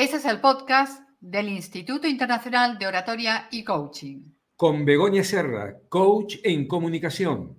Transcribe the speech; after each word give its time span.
Este 0.00 0.16
es 0.16 0.24
el 0.24 0.40
podcast 0.40 1.02
del 1.20 1.50
Instituto 1.50 2.08
Internacional 2.08 2.78
de 2.78 2.86
Oratoria 2.86 3.48
y 3.50 3.62
Coaching. 3.64 4.32
Con 4.56 4.86
Begoña 4.86 5.22
Serra, 5.22 5.74
coach 5.90 6.36
en 6.42 6.66
comunicación. 6.66 7.54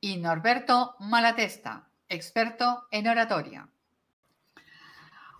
Y 0.00 0.16
Norberto 0.16 0.96
Malatesta, 0.98 1.88
experto 2.08 2.88
en 2.90 3.06
oratoria. 3.06 3.68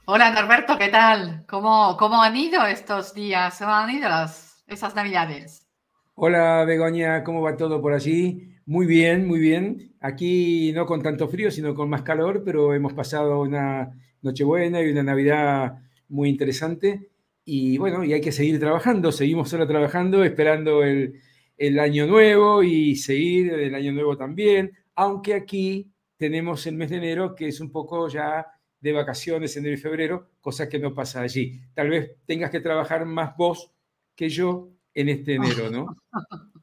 Hola 0.05 0.31
Norberto, 0.31 0.79
¿qué 0.79 0.91
tal? 0.91 1.45
¿Cómo, 1.49 1.97
cómo 1.99 2.23
han 2.23 2.37
ido 2.37 2.65
estos 2.65 3.15
días? 3.15 3.59
¿Cómo 3.59 3.73
han 3.73 3.91
ido 3.91 4.09
las, 4.09 4.63
esas 4.69 4.95
navidades? 4.95 5.67
Hola 6.15 6.65
Begoña, 6.65 7.25
¿cómo 7.25 7.43
va 7.43 7.57
todo 7.57 7.83
por 7.83 7.95
allí? 7.95 8.55
Muy 8.65 8.87
bien, 8.87 9.27
muy 9.27 9.41
bien. 9.41 9.97
Aquí 10.01 10.71
no 10.73 10.87
con 10.87 11.03
tanto 11.03 11.27
frío, 11.27 11.51
sino 11.51 11.75
con 11.75 11.91
más 11.91 12.03
calor, 12.03 12.45
pero 12.45 12.73
hemos 12.75 12.93
pasado 12.93 13.41
una 13.41 13.91
Nochebuena 14.23 14.81
y 14.81 14.93
una 14.93 15.03
Navidad 15.03 15.84
muy 16.09 16.29
interesante. 16.29 17.09
Y 17.45 17.77
bueno, 17.79 18.05
y 18.05 18.13
hay 18.13 18.21
que 18.21 18.33
seguir 18.33 18.59
trabajando, 18.59 19.13
seguimos 19.13 19.51
solo 19.51 19.67
trabajando, 19.67 20.25
esperando 20.25 20.83
el, 20.83 21.21
el 21.57 21.79
año 21.79 22.07
nuevo 22.07 22.63
y 22.63 22.97
seguir 22.97 23.53
el 23.53 23.75
año 23.75 23.93
nuevo 23.93 24.17
también, 24.17 24.73
aunque 24.95 25.35
aquí 25.35 25.91
tenemos 26.17 26.67
el 26.67 26.77
mes 26.77 26.91
de 26.91 26.97
enero, 26.97 27.35
que 27.35 27.49
es 27.49 27.61
un 27.61 27.71
poco 27.71 28.09
ya 28.09 28.47
de 28.81 28.93
vacaciones, 28.93 29.57
enero 29.57 29.75
y 29.75 29.79
febrero, 29.79 30.31
cosa 30.41 30.69
que 30.69 30.79
no 30.79 30.95
pasa 30.95 31.21
allí. 31.21 31.61
Tal 31.75 31.89
vez 31.89 32.17
tengas 32.27 32.51
que 32.51 32.61
trabajar 32.61 33.05
más 33.07 33.37
vos 33.37 33.73
que 34.15 34.29
yo 34.29 34.69
en 34.93 35.09
este 35.09 35.35
enero, 35.35 35.71
¿no? 35.71 35.97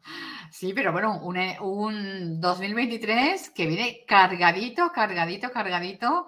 Sí, 0.52 0.74
pero 0.74 0.92
bueno, 0.92 1.22
un, 1.24 1.38
un 1.62 2.42
2023 2.42 3.52
que 3.52 3.68
viene 3.68 4.04
cargadito, 4.06 4.92
cargadito, 4.94 5.50
cargadito 5.50 6.26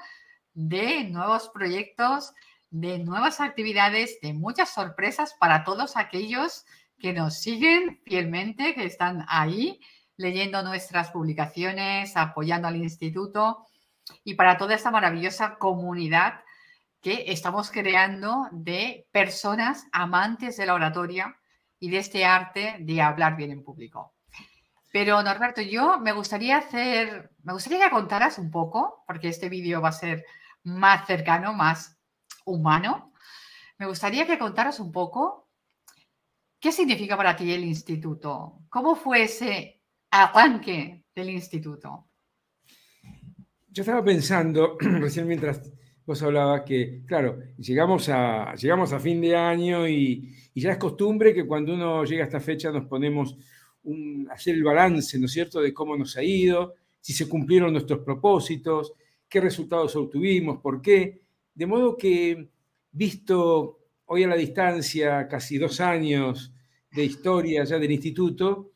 de 0.54 1.04
nuevos 1.04 1.50
proyectos, 1.54 2.34
de 2.74 2.98
nuevas 2.98 3.40
actividades, 3.40 4.20
de 4.22 4.34
muchas 4.34 4.74
sorpresas 4.74 5.36
para 5.40 5.64
todos 5.64 5.96
aquellos 5.96 6.66
que 6.98 7.14
nos 7.14 7.40
siguen 7.40 8.02
fielmente, 8.04 8.74
que 8.74 8.86
están 8.86 9.26
ahí 9.28 9.80
leyendo 10.18 10.64
nuestras 10.64 11.12
publicaciones, 11.12 12.18
apoyando 12.18 12.68
al 12.68 12.78
instituto 12.78 13.68
y 14.24 14.34
para 14.34 14.58
toda 14.58 14.74
esta 14.74 14.90
maravillosa 14.90 15.60
comunidad 15.60 16.42
que 17.00 17.26
estamos 17.28 17.70
creando 17.70 18.48
de 18.52 19.08
personas 19.12 19.86
amantes 19.92 20.58
de 20.58 20.66
la 20.66 20.74
oratoria 20.74 21.38
y 21.80 21.92
de 21.92 22.00
este 22.00 22.26
arte 22.26 22.78
de 22.80 23.02
hablar 23.04 23.36
bien 23.36 23.52
en 23.52 23.64
público. 23.64 24.16
Pero 24.92 25.22
Norberto, 25.22 25.62
yo 25.62 26.00
me 26.00 26.12
gustaría 26.12 26.58
hacer, 26.58 27.30
me 27.44 27.54
gustaría 27.54 27.86
que 27.86 27.92
contaras 27.92 28.40
un 28.40 28.50
poco, 28.50 29.04
porque 29.06 29.28
este 29.28 29.48
vídeo 29.48 29.80
va 29.80 29.90
a 29.90 29.92
ser 29.92 30.26
más 30.64 31.06
cercano, 31.06 31.54
más 31.54 32.00
humano. 32.46 33.14
Me 33.78 33.88
gustaría 33.88 34.26
que 34.26 34.38
contaras 34.38 34.80
un 34.80 34.92
poco 34.92 35.50
qué 36.60 36.72
significa 36.72 37.18
para 37.18 37.36
ti 37.36 37.52
el 37.52 37.64
instituto, 37.64 38.60
cómo 38.70 38.96
fue 38.96 39.24
ese 39.24 39.82
arranque 40.12 41.04
del 41.14 41.30
instituto. 41.30 42.08
Yo 43.68 43.82
estaba 43.82 44.04
pensando, 44.04 44.78
recién 44.80 45.28
mientras 45.28 45.72
vos 46.06 46.22
hablabas, 46.22 46.62
que, 46.62 47.02
claro, 47.06 47.40
llegamos 47.58 48.08
a, 48.10 48.54
llegamos 48.56 48.94
a 48.94 49.00
fin 49.00 49.20
de 49.22 49.36
año 49.36 49.88
y, 49.88 50.36
ya 50.56 50.72
es 50.72 50.78
costumbre 50.78 51.34
que 51.34 51.48
cuando 51.48 51.74
uno 51.74 52.04
llega 52.06 52.24
a 52.24 52.28
esta 52.28 52.40
fecha 52.40 52.72
nos 52.72 52.86
ponemos 52.86 53.36
a 54.30 54.34
hacer 54.34 54.56
el 54.56 54.64
balance, 54.64 55.18
¿no 55.18 55.26
es 55.26 55.32
cierto?, 55.32 55.60
de 55.60 55.74
cómo 55.74 55.98
nos 55.98 56.16
ha 56.16 56.24
ido, 56.24 56.76
si 57.02 57.12
se 57.12 57.28
cumplieron 57.28 57.74
nuestros 57.74 58.00
propósitos, 58.00 58.94
qué 59.28 59.42
resultados 59.42 59.96
obtuvimos, 59.96 60.62
por 60.62 60.82
qué. 60.82 61.23
De 61.54 61.66
modo 61.66 61.98
que, 61.98 62.50
visto 62.92 63.80
hoy 64.06 64.24
a 64.24 64.28
la 64.28 64.36
distancia, 64.36 65.28
casi 65.28 65.58
dos 65.58 65.80
años 65.80 66.54
de 66.92 67.06
historia 67.06 67.64
ya 67.64 67.80
del 67.80 67.92
instituto, 67.92 68.72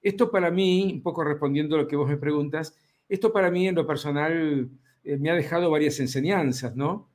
esto 0.00 0.30
para 0.30 0.50
mí, 0.50 0.90
un 0.94 1.02
poco 1.02 1.24
respondiendo 1.24 1.76
a 1.76 1.80
lo 1.80 1.88
que 1.88 1.96
vos 1.96 2.08
me 2.08 2.16
preguntas, 2.16 2.76
esto 3.08 3.32
para 3.32 3.50
mí 3.50 3.68
en 3.68 3.74
lo 3.74 3.86
personal 3.86 4.70
eh, 5.02 5.16
me 5.16 5.30
ha 5.30 5.34
dejado 5.34 5.70
varias 5.70 5.98
enseñanzas, 6.00 6.76
¿no? 6.76 7.10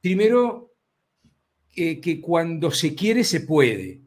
Primero, 0.00 0.72
que 1.74 2.20
cuando 2.20 2.70
se 2.70 2.94
quiere, 2.94 3.24
se 3.24 3.40
puede. 3.40 4.02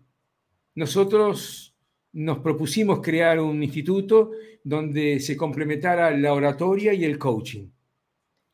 Nosotros 0.76 1.76
nos 2.14 2.40
propusimos 2.40 3.02
crear 3.02 3.40
un 3.40 3.62
instituto 3.62 4.32
donde 4.64 5.20
se 5.20 5.36
complementara 5.36 6.12
la 6.12 6.34
oratoria 6.34 6.94
y 6.94 7.04
el 7.04 7.18
coaching. 7.18 7.68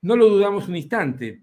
No 0.01 0.15
lo 0.15 0.29
dudamos 0.29 0.67
un 0.67 0.75
instante. 0.75 1.42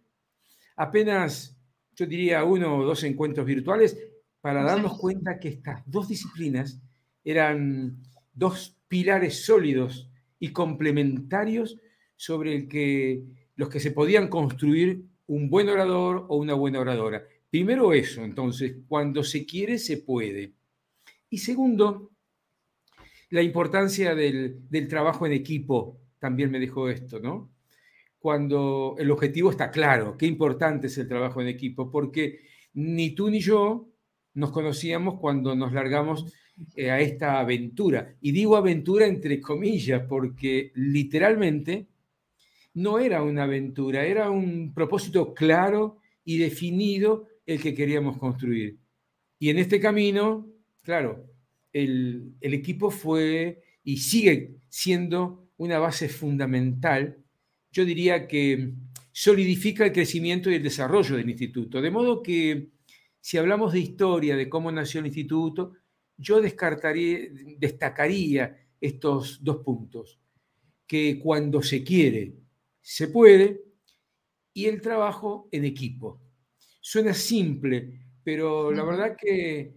Apenas, 0.80 1.60
yo 1.94 2.06
diría, 2.06 2.42
uno 2.42 2.78
o 2.78 2.84
dos 2.86 3.04
encuentros 3.04 3.44
virtuales 3.44 3.98
para 4.40 4.62
darnos 4.62 4.98
cuenta 4.98 5.38
que 5.38 5.48
estas 5.48 5.82
dos 5.84 6.08
disciplinas 6.08 6.80
eran 7.22 8.02
dos 8.32 8.78
pilares 8.88 9.44
sólidos 9.44 10.08
y 10.38 10.52
complementarios 10.52 11.78
sobre 12.16 12.56
el 12.56 12.66
que, 12.66 13.26
los 13.56 13.68
que 13.68 13.78
se 13.78 13.90
podían 13.90 14.28
construir 14.28 15.04
un 15.26 15.50
buen 15.50 15.68
orador 15.68 16.24
o 16.30 16.36
una 16.38 16.54
buena 16.54 16.80
oradora. 16.80 17.24
Primero 17.50 17.92
eso, 17.92 18.24
entonces, 18.24 18.76
cuando 18.88 19.22
se 19.22 19.44
quiere, 19.44 19.76
se 19.76 19.98
puede. 19.98 20.54
Y 21.28 21.36
segundo, 21.36 22.10
la 23.28 23.42
importancia 23.42 24.14
del, 24.14 24.66
del 24.70 24.88
trabajo 24.88 25.26
en 25.26 25.32
equipo 25.32 26.00
también 26.18 26.50
me 26.50 26.58
dejó 26.58 26.88
esto, 26.88 27.20
¿no? 27.20 27.50
Cuando 28.20 28.94
el 28.98 29.10
objetivo 29.10 29.50
está 29.50 29.70
claro, 29.70 30.16
qué 30.16 30.26
importante 30.26 30.86
es 30.86 30.98
el 30.98 31.08
trabajo 31.08 31.40
en 31.40 31.48
equipo, 31.48 31.90
porque 31.90 32.40
ni 32.74 33.14
tú 33.14 33.30
ni 33.30 33.40
yo 33.40 33.88
nos 34.34 34.52
conocíamos 34.52 35.18
cuando 35.18 35.56
nos 35.56 35.72
largamos 35.72 36.32
eh, 36.76 36.90
a 36.90 37.00
esta 37.00 37.40
aventura. 37.40 38.14
Y 38.20 38.32
digo 38.32 38.56
aventura 38.56 39.06
entre 39.06 39.40
comillas, 39.40 40.02
porque 40.06 40.70
literalmente 40.74 41.88
no 42.74 42.98
era 42.98 43.22
una 43.22 43.44
aventura, 43.44 44.04
era 44.04 44.30
un 44.30 44.72
propósito 44.74 45.34
claro 45.34 45.98
y 46.24 46.38
definido 46.38 47.26
el 47.46 47.60
que 47.60 47.74
queríamos 47.74 48.18
construir. 48.18 48.78
Y 49.38 49.48
en 49.48 49.58
este 49.58 49.80
camino, 49.80 50.46
claro, 50.82 51.24
el, 51.72 52.34
el 52.40 52.54
equipo 52.54 52.90
fue 52.90 53.62
y 53.82 53.96
sigue 53.96 54.56
siendo 54.68 55.48
una 55.56 55.78
base 55.78 56.08
fundamental, 56.08 57.18
yo 57.70 57.84
diría 57.84 58.26
que 58.26 58.72
solidifica 59.12 59.84
el 59.84 59.92
crecimiento 59.92 60.50
y 60.50 60.54
el 60.54 60.62
desarrollo 60.62 61.16
del 61.16 61.30
instituto. 61.30 61.80
De 61.80 61.90
modo 61.90 62.22
que 62.22 62.70
si 63.20 63.38
hablamos 63.38 63.72
de 63.72 63.80
historia, 63.80 64.36
de 64.36 64.48
cómo 64.48 64.72
nació 64.72 65.00
el 65.00 65.06
instituto, 65.06 65.74
yo 66.16 66.40
descartaría, 66.40 67.18
destacaría 67.58 68.56
estos 68.80 69.42
dos 69.42 69.58
puntos, 69.58 70.18
que 70.86 71.18
cuando 71.18 71.62
se 71.62 71.84
quiere, 71.84 72.34
se 72.80 73.08
puede, 73.08 73.62
y 74.52 74.66
el 74.66 74.80
trabajo 74.80 75.48
en 75.52 75.64
equipo. 75.64 76.20
Suena 76.80 77.14
simple, 77.14 78.00
pero 78.24 78.72
la 78.72 78.84
verdad 78.84 79.16
que 79.16 79.74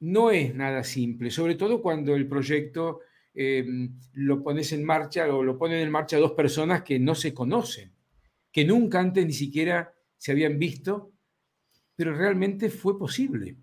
no 0.00 0.30
es 0.30 0.54
nada 0.54 0.82
simple, 0.84 1.30
sobre 1.30 1.56
todo 1.56 1.82
cuando 1.82 2.14
el 2.14 2.26
proyecto 2.28 3.00
em, 3.34 3.98
lo 4.12 4.42
pones 4.42 4.72
en 4.72 4.84
marcha 4.84 5.26
o 5.34 5.42
lo 5.42 5.58
ponen 5.58 5.78
en 5.78 5.90
marcha 5.90 6.18
dos 6.18 6.32
personas 6.32 6.82
que 6.82 6.98
no 6.98 7.14
se 7.14 7.34
conocen, 7.34 7.92
que 8.52 8.64
nunca 8.64 9.00
antes 9.00 9.26
ni 9.26 9.32
siquiera 9.32 9.92
se 10.16 10.32
habían 10.32 10.58
visto, 10.58 11.12
pero 11.96 12.14
realmente 12.14 12.70
fue 12.70 12.98
posible. 12.98 13.56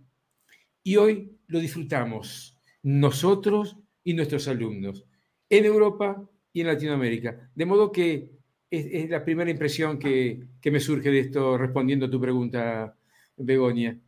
Y 0.83 0.95
hoy 0.97 1.37
lo 1.47 1.59
disfrutamos 1.59 2.57
nosotros 2.83 3.77
y 4.03 4.13
nuestros 4.13 4.47
alumnos 4.47 5.05
en 5.49 5.65
Europa 5.65 6.29
y 6.53 6.61
en 6.61 6.67
Latinoamérica. 6.67 7.51
De 7.53 7.65
modo 7.65 7.91
que 7.91 8.31
es, 8.69 9.09
la 9.09 9.23
primera 9.23 9.51
impresión 9.51 9.99
que, 9.99 10.47
me 10.63 10.79
surge 10.79 11.11
de 11.11 11.19
esto 11.19 11.57
respondiendo 11.57 12.05
a 12.05 12.09
tu 12.09 12.19
pregunta, 12.19 12.97
Begonia. 13.37 13.99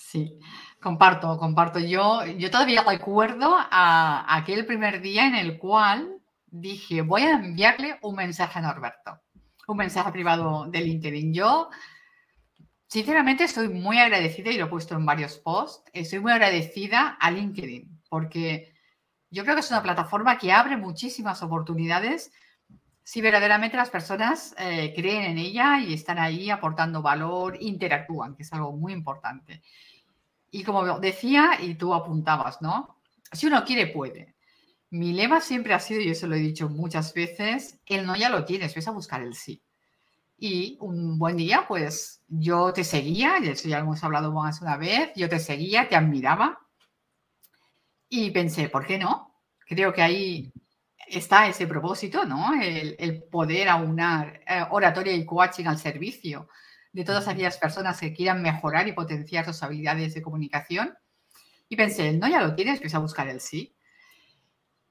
Sí, 0.00 0.38
comparto, 0.80 1.36
comparto. 1.38 1.80
Yo, 1.80 2.24
yo 2.24 2.50
todavía 2.50 2.84
recuerdo 2.84 3.56
a 3.58 4.36
aquel 4.36 4.64
primer 4.64 5.00
día 5.00 5.26
en 5.26 5.34
el 5.34 5.58
cual 5.58 6.20
dije, 6.46 7.02
voy 7.02 7.22
a 7.22 7.32
enviarle 7.32 7.98
un 8.02 8.14
mensaje 8.14 8.60
a 8.60 8.62
Norberto, 8.62 9.20
un 9.66 9.76
mensaje 9.76 10.12
privado 10.12 10.66
de 10.70 10.80
LinkedIn. 10.80 11.34
Yo 11.34 11.68
Sinceramente 12.88 13.44
estoy 13.44 13.68
muy 13.68 13.98
agradecida 13.98 14.50
y 14.50 14.56
lo 14.56 14.64
he 14.64 14.68
puesto 14.68 14.94
en 14.94 15.04
varios 15.04 15.36
posts. 15.36 15.90
Estoy 15.92 16.20
muy 16.20 16.32
agradecida 16.32 17.18
a 17.20 17.30
LinkedIn 17.30 18.00
porque 18.08 18.72
yo 19.28 19.42
creo 19.42 19.54
que 19.54 19.60
es 19.60 19.70
una 19.70 19.82
plataforma 19.82 20.38
que 20.38 20.52
abre 20.52 20.78
muchísimas 20.78 21.42
oportunidades 21.42 22.32
si 23.08 23.22
verdaderamente 23.22 23.78
las 23.78 23.88
personas 23.88 24.54
eh, 24.58 24.92
creen 24.94 25.22
en 25.22 25.38
ella 25.38 25.80
y 25.80 25.94
están 25.94 26.18
ahí 26.18 26.50
aportando 26.50 27.00
valor, 27.00 27.56
interactúan, 27.58 28.36
que 28.36 28.42
es 28.42 28.52
algo 28.52 28.72
muy 28.72 28.92
importante. 28.92 29.62
Y 30.50 30.62
como 30.62 31.00
decía 31.00 31.52
y 31.58 31.76
tú 31.76 31.94
apuntabas, 31.94 32.60
¿no? 32.60 33.00
Si 33.32 33.46
uno 33.46 33.64
quiere, 33.64 33.86
puede. 33.86 34.34
Mi 34.90 35.14
lema 35.14 35.40
siempre 35.40 35.72
ha 35.72 35.80
sido, 35.80 36.02
y 36.02 36.10
eso 36.10 36.26
lo 36.26 36.36
he 36.36 36.38
dicho 36.38 36.68
muchas 36.68 37.14
veces, 37.14 37.80
el 37.86 38.04
no 38.04 38.14
ya 38.14 38.28
lo 38.28 38.44
tienes, 38.44 38.74
ves 38.74 38.88
a 38.88 38.90
buscar 38.90 39.22
el 39.22 39.34
sí. 39.34 39.62
Y 40.38 40.76
un 40.82 41.18
buen 41.18 41.38
día, 41.38 41.64
pues 41.66 42.20
yo 42.28 42.74
te 42.74 42.84
seguía, 42.84 43.40
de 43.40 43.52
eso 43.52 43.70
ya 43.70 43.78
hemos 43.78 44.04
hablado 44.04 44.32
más 44.32 44.60
una 44.60 44.76
vez, 44.76 45.12
yo 45.16 45.30
te 45.30 45.38
seguía, 45.38 45.88
te 45.88 45.96
admiraba 45.96 46.58
y 48.10 48.32
pensé, 48.32 48.68
¿por 48.68 48.84
qué 48.86 48.98
no? 48.98 49.34
Creo 49.66 49.94
que 49.94 50.02
ahí 50.02 50.52
está 51.10 51.48
ese 51.48 51.66
propósito, 51.66 52.24
¿no? 52.24 52.52
El, 52.60 53.24
poder 53.30 53.68
aunar 53.68 54.40
eh, 54.46 54.64
oratoria 54.70 55.14
y 55.14 55.24
coaching 55.24 55.66
al 55.66 55.78
servicio 55.78 56.48
de 56.92 57.04
todas 57.04 57.28
aquellas 57.28 57.58
personas 57.58 58.00
que 58.00 58.12
quieran 58.12 58.42
mejorar 58.42 58.88
y 58.88 58.92
potenciar 58.92 59.44
sus 59.44 59.62
habilidades 59.62 60.14
de 60.14 60.22
comunicación. 60.22 60.96
Y 61.68 61.76
pensé, 61.76 62.12
no, 62.12 62.28
ya 62.28 62.40
lo 62.40 62.54
tienes, 62.54 62.76
empecé 62.76 62.96
a 62.96 63.00
buscar 63.00 63.28
el 63.28 63.40
sí. 63.40 63.76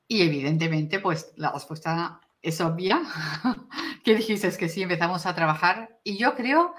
Y 0.08 0.22
evidentemente, 0.22 1.00
pues 1.00 1.34
la 1.36 1.52
respuesta 1.52 2.22
es 2.42 2.62
obvia, 2.62 3.02
que 4.04 4.16
dijiste 4.16 4.50
que 4.58 4.69
sí, 4.69 4.84
empezamos 4.84 5.25
a 5.25 5.36
trabajar. 5.36 6.00
Y 6.04 6.18
yo 6.18 6.36
creo, 6.36 6.74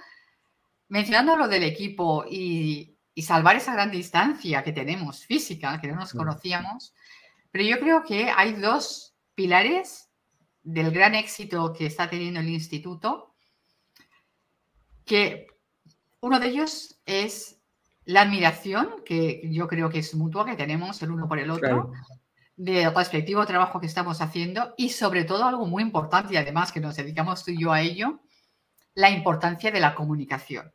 mencionando 0.88 1.36
lo 1.36 1.48
del 1.48 1.64
equipo 1.64 2.24
y, 2.28 2.94
salvar 3.20 3.56
esa 3.56 3.72
gran 3.72 3.90
distancia 3.90 4.62
que 4.62 4.72
tenemos 4.72 5.26
física, 5.26 5.80
que 5.80 5.88
no 5.88 5.96
nos 5.96 6.12
conocíamos, 6.12 6.94
pero 7.50 7.64
yo 7.64 7.80
creo 7.80 8.04
que 8.04 8.30
hay 8.30 8.52
dos 8.52 9.17
pilares 9.38 10.10
del 10.64 10.90
gran 10.90 11.14
éxito 11.14 11.72
que 11.72 11.86
está 11.86 12.10
teniendo 12.10 12.40
el 12.40 12.48
instituto, 12.48 13.36
que 15.04 15.46
uno 16.18 16.40
de 16.40 16.48
ellos 16.48 17.00
es 17.06 17.60
la 18.04 18.22
admiración, 18.22 19.04
que 19.04 19.40
yo 19.44 19.68
creo 19.68 19.90
que 19.90 20.00
es 20.00 20.12
mutua, 20.16 20.44
que 20.44 20.56
tenemos 20.56 21.00
el 21.02 21.12
uno 21.12 21.28
por 21.28 21.38
el 21.38 21.52
otro 21.52 21.92
del 22.56 22.92
respectivo 22.92 23.46
trabajo 23.46 23.78
que 23.78 23.86
estamos 23.86 24.20
haciendo 24.20 24.74
y 24.76 24.88
sobre 24.88 25.22
todo 25.22 25.44
algo 25.44 25.66
muy 25.66 25.84
importante 25.84 26.34
y 26.34 26.36
además 26.36 26.72
que 26.72 26.80
nos 26.80 26.96
dedicamos 26.96 27.44
tú 27.44 27.52
y 27.52 27.60
yo 27.60 27.70
a 27.70 27.80
ello, 27.80 28.18
la 28.94 29.08
importancia 29.08 29.70
de 29.70 29.78
la 29.78 29.94
comunicación. 29.94 30.72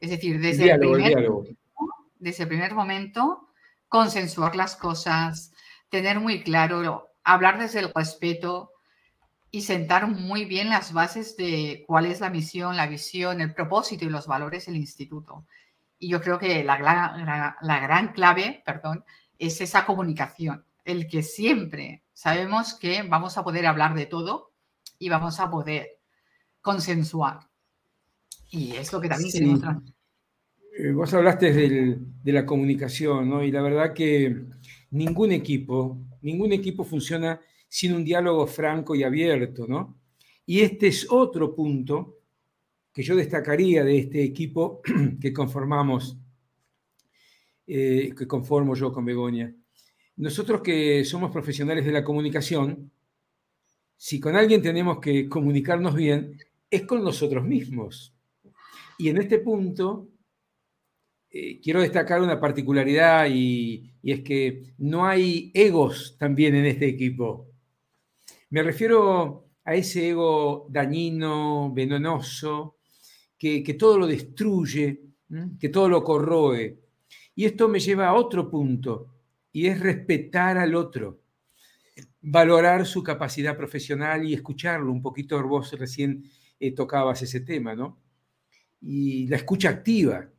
Es 0.00 0.10
decir, 0.10 0.40
desde, 0.40 0.72
el, 0.72 0.80
primer, 0.80 1.28
desde 2.18 2.42
el 2.42 2.48
primer 2.48 2.74
momento, 2.74 3.50
consensuar 3.86 4.56
las 4.56 4.74
cosas, 4.74 5.52
tener 5.90 6.18
muy 6.18 6.42
claro, 6.42 7.07
hablar 7.32 7.58
desde 7.58 7.80
el 7.80 7.92
respeto 7.94 8.72
y 9.50 9.62
sentar 9.62 10.06
muy 10.08 10.44
bien 10.44 10.68
las 10.68 10.92
bases 10.92 11.36
de 11.36 11.84
cuál 11.86 12.06
es 12.06 12.20
la 12.20 12.30
misión, 12.30 12.76
la 12.76 12.86
visión, 12.86 13.40
el 13.40 13.54
propósito 13.54 14.04
y 14.04 14.10
los 14.10 14.26
valores 14.26 14.66
del 14.66 14.76
instituto. 14.76 15.46
Y 15.98 16.08
yo 16.08 16.20
creo 16.20 16.38
que 16.38 16.64
la, 16.64 16.78
la, 16.78 17.56
la 17.60 17.80
gran 17.80 18.12
clave, 18.12 18.62
perdón, 18.64 19.04
es 19.38 19.60
esa 19.60 19.84
comunicación 19.84 20.64
el 20.84 21.06
que 21.06 21.22
siempre 21.22 22.02
sabemos 22.14 22.74
que 22.74 23.02
vamos 23.02 23.36
a 23.36 23.44
poder 23.44 23.66
hablar 23.66 23.94
de 23.94 24.06
todo 24.06 24.52
y 24.98 25.10
vamos 25.10 25.38
a 25.38 25.50
poder 25.50 25.98
consensuar. 26.62 27.40
Y 28.50 28.74
es 28.74 28.90
lo 28.92 29.00
que 29.00 29.08
también 29.08 29.30
sí. 29.30 29.54
Eh, 30.78 30.92
vos 30.92 31.12
hablaste 31.12 31.52
de 31.52 32.32
la 32.32 32.46
comunicación, 32.46 33.28
¿no? 33.28 33.42
Y 33.42 33.50
la 33.50 33.60
verdad 33.60 33.92
que 33.92 34.46
ningún 34.90 35.32
equipo, 35.32 35.98
ningún 36.22 36.52
equipo 36.52 36.84
funciona 36.84 37.40
sin 37.68 37.92
un 37.94 38.04
diálogo 38.04 38.46
franco 38.46 38.94
y 38.94 39.02
abierto, 39.02 39.66
¿no? 39.66 39.98
Y 40.46 40.60
este 40.60 40.88
es 40.88 41.06
otro 41.10 41.54
punto 41.54 42.18
que 42.92 43.02
yo 43.02 43.14
destacaría 43.14 43.84
de 43.84 43.98
este 43.98 44.24
equipo 44.24 44.80
que 45.20 45.32
conformamos, 45.32 46.16
eh, 47.66 48.14
que 48.16 48.26
conformo 48.26 48.74
yo 48.74 48.92
con 48.92 49.04
Begoña. 49.04 49.54
Nosotros 50.16 50.62
que 50.62 51.04
somos 51.04 51.30
profesionales 51.30 51.84
de 51.84 51.92
la 51.92 52.02
comunicación, 52.02 52.90
si 53.96 54.18
con 54.18 54.36
alguien 54.36 54.62
tenemos 54.62 54.98
que 55.00 55.28
comunicarnos 55.28 55.94
bien, 55.94 56.38
es 56.70 56.82
con 56.82 57.04
nosotros 57.04 57.44
mismos. 57.44 58.14
Y 58.96 59.10
en 59.10 59.18
este 59.18 59.38
punto, 59.38 60.08
eh, 61.30 61.60
quiero 61.60 61.82
destacar 61.82 62.22
una 62.22 62.40
particularidad 62.40 63.26
y, 63.30 63.92
es 64.02 64.20
que 64.20 64.72
no 64.78 65.06
hay 65.06 65.50
egos 65.52 66.16
también 66.18 66.54
en 66.54 66.64
este 66.64 66.86
equipo. 66.86 67.50
Me 68.50 68.62
refiero 68.62 69.50
a 69.64 69.74
ese 69.74 70.08
ego 70.10 70.66
dañino, 70.70 71.70
venenoso, 71.74 72.78
que, 73.36 73.76
todo 73.78 73.98
lo 73.98 74.06
destruye, 74.06 75.02
que 75.60 75.68
todo 75.68 75.90
lo 75.90 76.02
corroe. 76.02 76.78
Y 77.34 77.44
esto 77.44 77.68
me 77.68 77.78
lleva 77.78 78.08
a 78.08 78.14
otro 78.14 78.48
punto 78.48 79.14
y 79.52 79.66
es 79.66 79.78
respetar 79.78 80.56
al 80.56 80.74
otro, 80.74 81.20
valorar 82.22 82.86
su 82.86 83.02
capacidad 83.02 83.56
profesional 83.56 84.24
y 84.24 84.32
escucharlo. 84.32 84.90
Un 84.90 85.02
poquito 85.02 85.46
vos 85.46 85.70
recién 85.78 86.24
eh, 86.58 86.72
tocabas 86.74 87.20
ese 87.20 87.42
tema, 87.42 87.74
¿no? 87.74 87.98
Y 88.80 89.26
la 89.28 89.36
escucha 89.36 89.68
activa, 89.68 90.30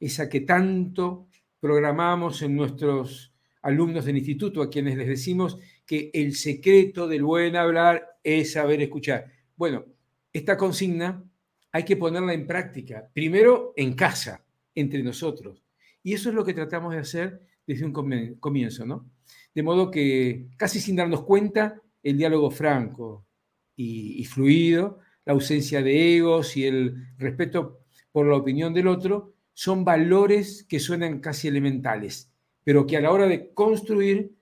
esa 0.00 0.28
que 0.28 0.40
tanto 0.40 1.28
programamos 1.60 2.42
en 2.42 2.56
nuestros 2.56 3.32
alumnos 3.62 4.04
del 4.04 4.18
instituto, 4.18 4.60
a 4.60 4.68
quienes 4.68 4.96
les 4.96 5.08
decimos 5.08 5.58
que 5.86 6.10
el 6.12 6.34
secreto 6.34 7.08
del 7.08 7.22
buen 7.22 7.56
hablar 7.56 8.18
es 8.22 8.52
saber 8.52 8.82
escuchar. 8.82 9.32
Bueno, 9.56 9.84
esta 10.32 10.56
consigna 10.56 11.24
hay 11.72 11.84
que 11.84 11.96
ponerla 11.96 12.34
en 12.34 12.46
práctica, 12.46 13.10
primero 13.12 13.72
en 13.76 13.94
casa, 13.94 14.44
entre 14.74 15.02
nosotros. 15.02 15.64
Y 16.02 16.12
eso 16.12 16.28
es 16.28 16.34
lo 16.34 16.44
que 16.44 16.54
tratamos 16.54 16.92
de 16.92 17.00
hacer 17.00 17.40
desde 17.66 17.86
un 17.86 17.92
comienzo, 18.38 18.84
¿no? 18.84 19.10
De 19.54 19.62
modo 19.62 19.90
que 19.90 20.48
casi 20.56 20.80
sin 20.80 20.96
darnos 20.96 21.22
cuenta, 21.22 21.80
el 22.02 22.18
diálogo 22.18 22.50
franco 22.50 23.26
y, 23.74 24.22
fluido, 24.24 24.98
la 25.24 25.32
ausencia 25.32 25.82
de 25.82 26.16
egos 26.16 26.56
y 26.56 26.66
el 26.66 27.16
respeto 27.16 27.80
por 28.12 28.26
la 28.26 28.36
opinión 28.36 28.74
del 28.74 28.88
otro 28.88 29.34
son 29.54 29.84
valores 29.84 30.64
que 30.68 30.80
suenan 30.80 31.20
casi 31.20 31.48
elementales, 31.48 32.30
pero 32.62 32.86
que 32.86 32.96
a 32.96 33.00
la 33.00 33.10
hora 33.10 33.26
de 33.26 33.54
construir, 33.54 34.36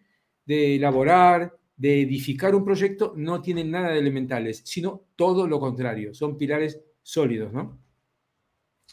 de 0.45 0.77
elaborar, 0.77 1.57
de 1.77 2.03
edificar 2.03 2.55
un 2.55 2.65
proyecto, 2.65 3.13
no 3.17 3.41
tienen 3.41 3.71
nada 3.71 3.91
de 3.91 3.99
elementales, 3.99 4.63
sino 4.65 5.03
todo 5.17 5.47
lo 5.47 5.61
contrario, 5.61 6.15
son 6.15 6.37
pilares 6.37 6.81
sólidos, 7.03 7.53
¿no? 7.53 7.79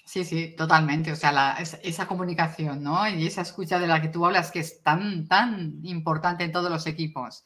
Sí, 0.09 0.23
sí, 0.23 0.55
totalmente. 0.57 1.11
O 1.11 1.15
sea, 1.15 1.57
esa 1.59 2.07
comunicación, 2.07 2.81
¿no? 2.81 3.07
Y 3.07 3.27
esa 3.27 3.41
escucha 3.43 3.77
de 3.77 3.85
la 3.85 4.01
que 4.01 4.07
tú 4.07 4.25
hablas 4.25 4.49
que 4.49 4.57
es 4.57 4.81
tan, 4.81 5.27
tan 5.27 5.81
importante 5.83 6.43
en 6.43 6.51
todos 6.51 6.71
los 6.71 6.87
equipos. 6.87 7.43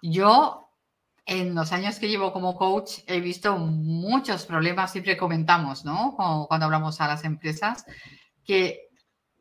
Yo, 0.00 0.68
en 1.24 1.54
los 1.54 1.72
años 1.72 1.98
que 1.98 2.08
llevo 2.08 2.32
como 2.32 2.56
coach, 2.56 3.00
he 3.06 3.20
visto 3.20 3.56
muchos 3.56 4.44
problemas, 4.44 4.92
siempre 4.92 5.16
comentamos, 5.16 5.84
¿no? 5.84 6.14
Cuando, 6.16 6.66
hablamos 6.66 7.00
a 7.00 7.08
las 7.08 7.24
empresas, 7.24 7.84
que 8.44 8.88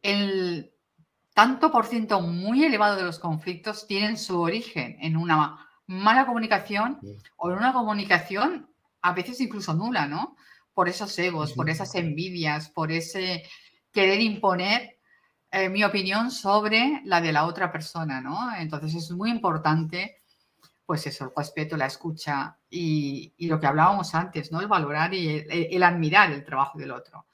el 0.01 0.71
tanto 1.33 1.71
por 1.71 1.85
ciento 1.85 2.21
muy 2.21 2.63
elevado 2.63 2.97
de 2.97 3.03
los 3.03 3.19
conflictos 3.19 3.87
tienen 3.87 4.17
su 4.17 4.39
origen 4.39 4.97
en 4.99 5.17
una 5.17 5.67
mala 5.87 6.25
comunicación 6.25 6.99
o 7.37 7.51
en 7.51 7.57
una 7.57 7.73
comunicación 7.73 8.69
a 9.01 9.13
veces 9.13 9.41
incluso 9.41 9.73
nula, 9.73 10.07
¿no? 10.07 10.35
por 10.73 10.89
esos 10.89 11.17
egos, 11.19 11.53
por 11.53 11.69
esas 11.69 11.93
envidias, 11.95 12.69
por 12.69 12.91
ese 12.91 13.43
querer 13.91 14.21
imponer 14.21 14.97
eh, 15.51 15.69
mi 15.69 15.83
opinión 15.83 16.31
sobre 16.31 17.01
la 17.05 17.21
de 17.21 17.33
la 17.33 17.45
otra 17.45 17.71
persona, 17.71 18.21
¿no? 18.21 18.55
Entonces 18.55 18.95
es 18.95 19.11
muy 19.11 19.29
importante, 19.29 20.20
pues 20.91 21.07
eso, 21.07 21.23
el 21.23 21.31
respeto, 21.33 21.77
la 21.77 21.85
escucha 21.85 22.57
y, 22.69 23.33
lo 23.47 23.61
que 23.61 23.65
hablábamos 23.65 24.13
antes, 24.13 24.51
¿no? 24.51 24.59
El 24.59 24.67
valorar 24.67 25.13
y 25.13 25.45
el, 25.49 25.83
admirar 25.83 26.33
el 26.33 26.43
trabajo 26.43 26.77
del 26.77 26.91
otro. 26.91 27.27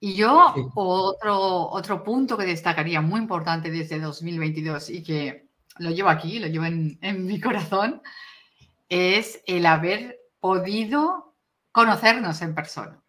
Y 0.00 0.14
yo, 0.14 0.52
otro, 0.74 1.70
otro 1.70 2.02
punto 2.02 2.36
que 2.36 2.44
destacaría 2.44 3.00
muy 3.00 3.20
importante 3.20 3.70
desde 3.70 4.00
2022 4.00 4.90
y 4.90 5.04
que 5.04 5.46
lo 5.78 5.90
llevo 5.90 6.08
aquí, 6.08 6.40
lo 6.40 6.48
llevo 6.48 6.64
en, 6.64 6.98
en 7.02 7.24
mi 7.24 7.40
corazón, 7.40 8.02
es 8.88 9.40
el 9.46 9.64
haber 9.64 10.18
podido 10.40 11.36
conocernos 11.70 12.42
en 12.42 12.52
persona. 12.52 13.00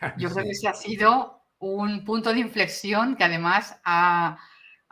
Yo 0.16 0.30
creo 0.30 0.44
que 0.44 0.52
ese 0.52 0.68
ha 0.68 0.72
sido 0.72 1.42
un 1.58 2.06
punto 2.06 2.32
de 2.32 2.40
inflexión 2.40 3.16
que 3.16 3.24
además 3.24 3.78
ha, 3.84 4.38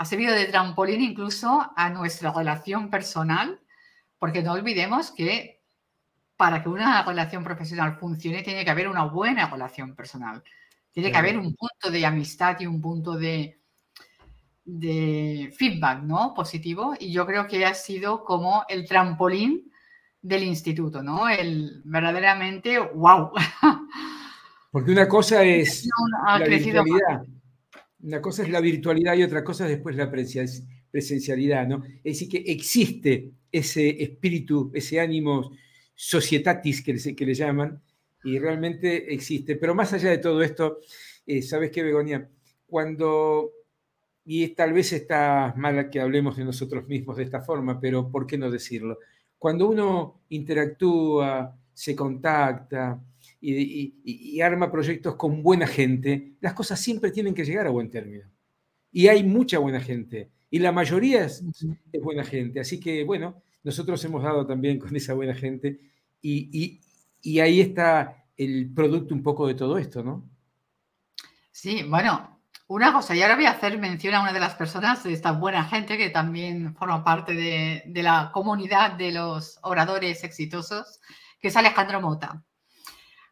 servido 0.05 0.35
de 0.35 0.47
trampolín 0.47 1.01
incluso 1.01 1.71
a 1.77 1.91
nuestra 1.91 2.33
relación 2.33 2.91
personal, 2.91 3.61
porque 4.19 4.43
no 4.43 4.53
olvidemos 4.53 5.11
que 5.11 5.63
para 6.37 6.63
que 6.63 6.69
una 6.69 7.03
relación 7.03 7.45
profesional 7.45 7.97
funcione 7.99 8.43
tiene 8.43 8.65
que 8.65 8.71
haber 8.71 8.89
una 8.89 9.05
buena 9.05 9.49
relación 9.49 9.95
personal. 9.95 10.43
Tiene 10.91 11.11
que 11.11 11.19
haber 11.19 11.39
un 11.39 11.55
punto 11.55 11.91
de 11.91 12.07
amistad 12.07 12.59
y 12.61 12.67
un 12.67 12.81
punto 12.81 13.17
de, 13.17 13.61
de 14.65 15.53
feedback 15.57 16.03
¿no? 16.03 16.35
positivo. 16.35 16.95
Y 16.99 17.13
yo 17.13 17.27
creo 17.27 17.47
que 17.47 17.65
ha 17.65 17.75
sido 17.75 18.25
como 18.25 18.65
el 18.69 18.87
trampolín 18.87 19.71
del 20.23 20.45
instituto, 20.45 21.03
¿no? 21.03 21.29
El 21.29 21.83
verdaderamente, 21.85 22.79
wow. 22.79 23.33
Porque 24.71 24.91
una 24.91 25.07
cosa 25.07 25.43
es 25.43 25.87
la 26.27 26.39
virtualidad, 26.39 27.23
una 28.05 28.21
cosa 28.21 28.43
es 28.43 28.51
la 28.51 28.61
virtualidad 28.61 29.15
y 29.17 29.23
otra 29.23 29.43
cosa 29.43 29.65
es 29.65 29.71
después 29.71 29.97
la 29.97 30.11
presencialidad, 30.11 31.67
¿no? 31.67 31.83
Es 32.05 32.19
decir, 32.19 32.29
que 32.29 32.53
existe 32.53 33.33
ese 33.51 34.03
espíritu, 34.03 34.71
ese 34.75 35.01
ánimo 35.01 35.53
societatis 35.95 36.83
que 36.83 36.93
le, 36.93 37.17
que 37.17 37.27
le 37.27 37.35
llaman, 37.35 37.83
y 38.23 38.39
realmente 38.39 39.13
existe. 39.13 39.57
Pero 39.57 39.75
más 39.75 39.93
allá 39.93 40.11
de 40.11 40.19
todo 40.19 40.43
esto, 40.43 40.81
eh, 41.27 41.41
¿sabes 41.43 41.71
qué, 41.71 41.83
Begonia? 41.83 42.29
Cuando, 42.67 43.53
y 44.25 44.49
tal 44.49 44.73
vez 44.75 44.93
está 44.93 45.55
mal 45.57 45.89
que 45.89 46.01
hablemos 46.01 46.37
de 46.37 46.45
nosotros 46.45 46.87
mismos 46.87 47.17
de 47.17 47.25
esta 47.25 47.41
forma, 47.41 47.81
pero 47.81 48.11
¿por 48.11 48.27
qué 48.27 48.37
no 48.37 48.51
decirlo? 48.51 48.99
Cuando 49.39 49.69
uno 49.69 50.23
interactúa, 50.29 51.57
se 51.73 51.97
contacta 51.97 53.01
y, 53.47 54.41
arma 54.41 54.71
proyectos 54.71 55.17
con 55.17 55.43
buena 55.43 55.67
gente, 55.67 56.37
las 56.41 56.55
cosas 56.55 56.81
siempre 56.81 57.11
tienen 57.11 57.35
que 57.35 57.45
llegar 57.45 57.67
a 57.67 57.71
buen 57.71 57.91
término. 57.91 58.25
Y 58.91 59.09
hay 59.09 59.25
mucha 59.25 59.59
buena 59.59 59.81
gente, 59.81 60.31
y 60.51 60.59
la 60.59 60.73
mayoría 60.73 61.25
es, 61.25 61.45
buena 62.03 62.25
gente. 62.25 62.61
Así 62.61 62.81
que, 62.81 63.05
bueno, 63.05 63.43
nosotros 63.63 64.05
hemos 64.05 64.23
dado 64.23 64.47
también 64.47 64.79
con 64.79 64.95
esa 64.97 65.15
buena 65.15 65.35
gente, 65.35 65.81
y, 66.23 66.81
y 67.21 67.41
ahí 67.41 67.61
está 67.61 68.25
el 68.37 68.73
producto 68.75 69.15
un 69.15 69.23
poco 69.23 69.47
de 69.47 69.55
todo 69.55 69.79
esto, 69.79 70.03
¿no? 70.03 70.29
Sí, 71.51 71.83
bueno, 71.89 72.35
una 72.67 72.93
cosa, 72.95 73.15
y 73.15 73.23
ahora 73.23 73.37
voy 73.37 73.45
a 73.45 73.51
hacer 73.51 73.79
mención 73.79 74.15
a 74.15 74.23
una 74.23 74.33
de 74.33 74.41
las 74.41 74.55
personas 74.55 75.05
de 75.05 75.13
esta 75.13 75.33
buena 75.33 75.65
gente 75.65 75.99
que 75.99 76.09
también 76.09 76.75
forma 76.75 77.05
parte 77.05 77.35
de, 77.35 78.03
la 78.03 78.31
comunidad 78.33 78.93
de 78.93 79.13
los 79.13 79.59
oradores 79.63 80.25
exitosos, 80.25 81.01
que 81.41 81.49
es 81.49 81.57
Alejandro 81.57 82.01
Mota. 82.01 82.43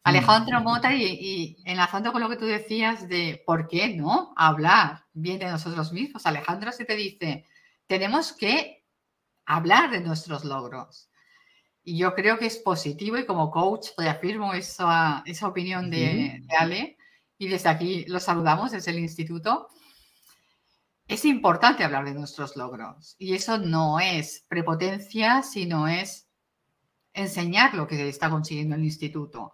Alejandro 0.03 0.59
Mota, 0.61 0.93
y, 0.93 1.57
enlazando 1.63 2.11
con 2.11 2.21
lo 2.21 2.29
que 2.29 2.35
tú 2.35 2.45
decías 2.45 3.07
de 3.07 3.41
por 3.45 3.67
qué 3.67 3.95
no 3.95 4.33
hablar 4.35 5.05
bien 5.13 5.39
de 5.39 5.45
nosotros 5.49 5.93
mismos, 5.93 6.25
Alejandro 6.25 6.71
se 6.73 6.83
te 6.83 6.95
dice, 6.95 7.45
tenemos 7.87 8.33
que 8.33 8.85
hablar 9.45 9.91
de 9.91 10.01
nuestros 10.01 10.43
logros. 10.43 11.09
Y 11.85 11.97
yo 11.97 12.15
creo 12.15 12.37
que 12.37 12.47
es 12.47 12.57
positivo 12.57 13.17
y 13.17 13.25
como 13.25 13.49
coach 13.49 13.89
reafirmo 13.97 14.53
esa, 14.53 15.23
esa 15.25 15.47
opinión 15.47 15.89
de, 15.89 16.41
de 16.41 16.55
Ale 16.57 16.97
y 17.37 17.47
desde 17.47 17.69
aquí 17.69 18.05
los 18.07 18.23
saludamos 18.23 18.71
desde 18.71 18.91
el 18.91 18.99
instituto. 18.99 19.67
Es 21.07 21.25
importante 21.25 21.83
hablar 21.83 22.05
de 22.05 22.13
nuestros 22.13 22.55
logros 22.55 23.15
y 23.19 23.33
eso 23.33 23.57
no 23.57 23.99
es 23.99 24.45
prepotencia, 24.47 25.43
sino 25.43 25.87
es 25.87 26.27
enseñar 27.13 27.73
lo 27.73 27.87
que 27.87 28.07
está 28.07 28.29
consiguiendo 28.29 28.75
el 28.75 28.83
instituto. 28.83 29.53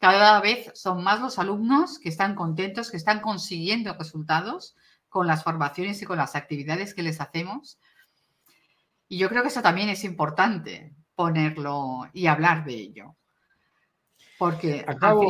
Cada 0.00 0.40
vez 0.40 0.70
son 0.74 1.04
más 1.04 1.20
los 1.20 1.38
alumnos 1.38 1.98
que 1.98 2.08
están 2.08 2.34
contentos, 2.34 2.90
que 2.90 2.96
están 2.96 3.20
consiguiendo 3.20 3.92
resultados 3.92 4.74
con 5.10 5.26
las 5.26 5.44
formaciones 5.44 6.00
y 6.00 6.06
con 6.06 6.16
las 6.16 6.36
actividades 6.36 6.94
que 6.94 7.02
les 7.02 7.20
hacemos. 7.20 7.78
Y 9.08 9.18
yo 9.18 9.28
creo 9.28 9.42
que 9.42 9.48
eso 9.48 9.60
también 9.60 9.90
es 9.90 10.02
importante 10.04 10.94
ponerlo 11.14 12.08
y 12.14 12.28
hablar 12.28 12.64
de 12.64 12.74
ello. 12.74 13.16
Porque 14.38 14.86
acabo, 14.88 15.22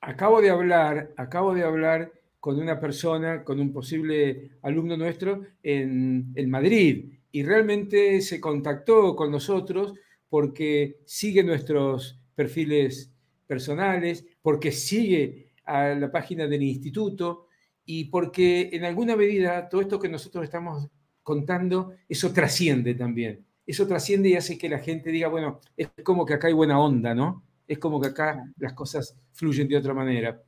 acabo 0.00 0.40
de 0.40 0.50
hablar, 0.50 1.10
acabo 1.16 1.52
de 1.52 1.64
hablar 1.64 2.12
con 2.38 2.60
una 2.60 2.78
persona, 2.78 3.42
con 3.42 3.58
un 3.58 3.72
posible 3.72 4.52
alumno 4.62 4.96
nuestro 4.96 5.42
en, 5.64 6.32
en 6.36 6.48
Madrid 6.48 7.12
y 7.32 7.42
realmente 7.42 8.20
se 8.20 8.40
contactó 8.40 9.16
con 9.16 9.32
nosotros 9.32 9.94
porque 10.28 11.00
sigue 11.06 11.42
nuestros 11.42 12.20
perfiles 12.36 13.15
personales, 13.46 14.26
porque 14.42 14.72
sigue 14.72 15.52
a 15.64 15.88
la 15.94 16.10
página 16.10 16.46
del 16.46 16.62
instituto 16.62 17.46
y 17.84 18.04
porque 18.06 18.70
en 18.72 18.84
alguna 18.84 19.16
medida 19.16 19.68
todo 19.68 19.80
esto 19.80 19.98
que 19.98 20.08
nosotros 20.08 20.44
estamos 20.44 20.88
contando, 21.22 21.92
eso 22.08 22.32
trasciende 22.32 22.94
también. 22.94 23.44
Eso 23.66 23.86
trasciende 23.86 24.28
y 24.28 24.36
hace 24.36 24.56
que 24.56 24.68
la 24.68 24.78
gente 24.78 25.10
diga, 25.10 25.28
bueno, 25.28 25.60
es 25.76 25.90
como 26.04 26.24
que 26.24 26.34
acá 26.34 26.46
hay 26.46 26.52
buena 26.52 26.78
onda, 26.78 27.14
¿no? 27.14 27.42
Es 27.66 27.78
como 27.78 28.00
que 28.00 28.08
acá 28.08 28.44
las 28.58 28.74
cosas 28.74 29.16
fluyen 29.32 29.66
de 29.66 29.76
otra 29.76 29.92
manera. 29.92 30.40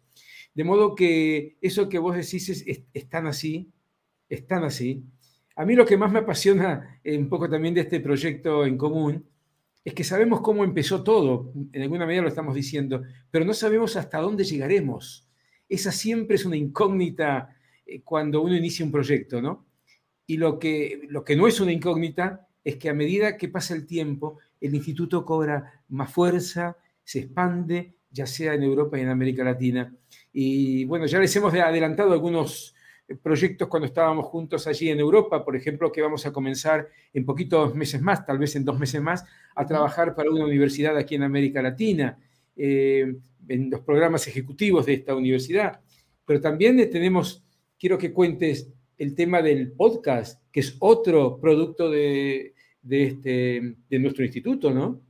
De 0.55 0.65
modo 0.65 0.95
que 0.95 1.57
eso 1.61 1.89
que 1.89 1.99
vos 1.99 2.17
decís 2.17 2.49
es, 2.49 3.09
tan 3.09 3.27
así, 3.27 3.73
es 4.29 4.47
tan 4.47 4.65
así. 4.65 5.05
A 5.57 5.65
mí 5.65 5.75
lo 5.75 5.85
que 5.85 5.97
más 5.97 6.13
me 6.13 6.21
apasiona 6.21 7.01
eh, 7.03 7.19
un 7.19 7.29
poco 7.29 7.49
también 7.49 7.75
de 7.75 7.81
este 7.83 8.01
proyecto 8.01 8.65
en 8.65 8.79
común 8.79 9.25
es 9.89 9.95
que 9.95 10.05
sabemos 10.05 10.43
cómo 10.43 10.65
empezó 10.65 11.03
todo, 11.03 11.53
en 11.73 11.83
alguna 11.83 12.05
medida 12.05 12.23
lo 12.23 12.29
estamos 12.29 12.55
diciendo, 12.55 13.03
pero 13.31 13.47
no 13.47 13.55
sabemos 13.55 13.97
hasta 13.97 14.21
dónde 14.21 14.45
llegaremos. 14.45 15.27
Esa 15.67 15.93
siempre 15.93 16.37
es 16.37 16.45
una 16.45 16.57
incógnita 16.57 17.57
eh, 17.87 18.03
cuando 18.03 18.43
uno 18.43 18.55
inicia 18.55 18.85
un 18.85 18.93
proyecto, 18.93 19.41
¿no? 19.41 19.67
Y 20.27 20.37
lo 20.37 20.59
que, 20.59 21.01
lo 21.09 21.25
que 21.25 21.37
no 21.37 21.49
es 21.49 21.59
una 21.61 21.73
incógnita 21.73 22.47
es 22.63 22.77
que 22.77 22.91
a 22.91 22.95
medida 22.95 23.39
que 23.39 23.49
pasa 23.49 23.75
el 23.75 23.87
tiempo, 23.87 24.39
el 24.61 24.75
instituto 24.75 25.25
cobra 25.25 25.83
más 25.89 26.13
fuerza, 26.13 26.77
se 27.03 27.21
expande, 27.21 27.95
ya 28.11 28.27
sea 28.27 28.53
en 28.53 28.65
Europa 28.65 28.99
y 28.99 29.03
en 29.03 29.09
América 29.09 29.43
Latina. 29.43 29.95
Y 30.35 30.85
bueno, 30.85 31.07
ya 31.07 31.19
les 31.19 31.35
hemos 31.35 31.55
adelantado 31.55 32.13
algunos 32.13 32.75
proyectos 33.17 33.69
cuando 33.69 33.87
estábamos 33.87 34.27
juntos 34.27 34.67
allí 34.67 34.91
en 34.91 35.01
Europa, 35.01 35.45
por 35.45 35.57
ejemplo, 35.57 35.91
que 35.91 36.03
vamos 36.03 36.27
a 36.27 36.33
comenzar 36.33 36.89
en 37.13 37.25
poquitos 37.25 37.75
meses 37.75 38.03
más, 38.03 38.25
tal 38.27 38.39
vez 38.39 38.55
en 38.57 38.65
dos 38.65 38.79
meses 38.79 39.01
más, 39.01 39.25
a 39.55 39.67
trabajar 39.67 40.15
para 40.15 40.31
una 40.31 40.45
universidad 40.45 40.97
aquí 40.97 41.15
en 41.15 41.23
América 41.23 41.63
Latina, 41.63 42.19
eh, 42.57 43.17
en 43.49 43.71
los 43.71 43.81
programas 43.81 44.27
ejecutivos 44.27 44.87
de 44.87 44.95
esta 44.95 45.15
universidad. 45.15 45.81
Pero 46.25 46.41
también 46.41 46.79
eh, 46.81 46.87
tenemos, 46.87 47.45
quiero 47.79 47.97
que 47.97 48.13
cuentes 48.13 48.69
el 48.99 49.15
tema 49.15 49.41
del 49.41 49.73
podcast, 49.73 50.43
que 50.53 50.61
es 50.61 50.77
otro 50.81 51.41
producto 51.41 51.89
de, 51.89 52.55
de, 52.83 53.05
este, 53.05 53.77
de 53.89 53.99
nuestro 53.99 54.25
instituto, 54.25 54.71
¿no? 54.71 55.01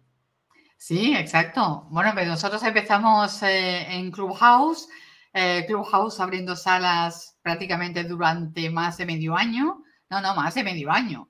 Sí, 0.77 1.15
exacto. 1.17 1.89
Bueno, 1.91 2.13
pues 2.15 2.29
nosotros 2.29 2.63
empezamos 2.63 3.43
eh, 3.43 3.87
en 3.91 4.13
Clubhouse, 4.13 4.89
eh, 5.39 5.65
Clubhouse 5.67 6.21
abriendo 6.21 6.57
salas 6.57 7.39
prácticamente 7.43 8.05
durante 8.05 8.69
más 8.71 8.99
de 8.99 9.07
medio 9.07 9.37
año, 9.37 9.83
no, 10.11 10.21
no, 10.21 10.35
más 10.35 10.55
de 10.55 10.65
medio 10.65 10.91
año. 10.91 11.29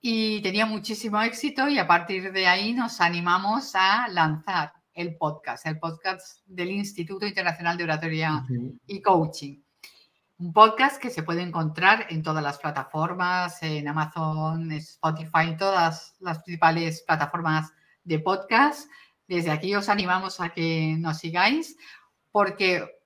Y 0.00 0.40
tenía 0.42 0.66
muchísimo 0.66 1.20
éxito 1.22 1.68
y 1.68 1.78
a 1.78 1.86
partir 1.86 2.32
de 2.32 2.46
ahí 2.46 2.72
nos 2.72 3.00
animamos 3.00 3.74
a 3.74 4.08
lanzar 4.08 4.72
el 4.94 5.16
podcast, 5.16 5.66
el 5.66 5.78
podcast 5.78 6.44
del 6.46 6.70
Instituto 6.70 7.26
Internacional 7.26 7.76
de 7.76 7.84
Oratoria 7.84 8.44
y 8.86 9.00
Coaching. 9.00 9.60
Un 10.38 10.52
podcast 10.52 11.00
que 11.00 11.10
se 11.10 11.22
puede 11.22 11.42
encontrar 11.42 12.06
en 12.08 12.22
todas 12.22 12.42
las 12.42 12.58
plataformas, 12.58 13.62
en 13.62 13.86
Amazon, 13.88 14.72
Spotify, 14.72 15.48
en 15.48 15.56
todas 15.56 16.14
las 16.20 16.38
principales 16.42 17.02
plataformas 17.06 17.72
de 18.04 18.18
podcast. 18.18 18.90
Desde 19.28 19.50
aquí 19.50 19.74
os 19.74 19.88
animamos 19.88 20.40
a 20.40 20.48
que 20.48 20.96
nos 20.98 21.18
sigáis 21.18 21.76
porque 22.32 22.99